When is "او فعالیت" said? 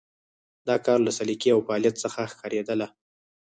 1.53-1.95